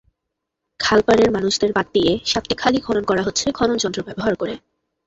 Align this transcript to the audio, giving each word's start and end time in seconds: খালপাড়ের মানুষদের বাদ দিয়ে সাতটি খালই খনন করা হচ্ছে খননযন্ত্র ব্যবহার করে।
খালপাড়ের 0.79 1.29
মানুষদের 1.31 1.71
বাদ 1.73 1.87
দিয়ে 1.93 2.11
সাতটি 2.25 2.55
খালই 2.55 2.79
খনন 2.79 3.03
করা 3.05 3.21
হচ্ছে 3.23 3.45
খননযন্ত্র 3.51 3.99
ব্যবহার 4.07 4.33
করে। 4.35 4.53